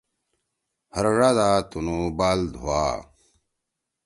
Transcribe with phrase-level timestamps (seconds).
[0.95, 2.83] ہر ڙادا تُنُو بال دُھوا۔